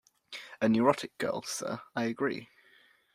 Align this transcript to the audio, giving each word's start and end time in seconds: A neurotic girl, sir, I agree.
A 0.59 0.67
neurotic 0.67 1.15
girl, 1.19 1.43
sir, 1.43 1.79
I 1.95 2.05
agree. 2.05 2.49